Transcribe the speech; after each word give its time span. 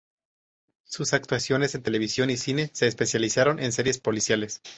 Sus 0.83 1.13
actuaciones 1.13 1.75
en 1.75 1.83
televisión 1.83 2.31
y 2.31 2.37
cine 2.37 2.71
se 2.73 2.87
especializaron 2.87 3.59
en 3.59 3.71
series 3.71 3.99
policiales. 3.99 4.59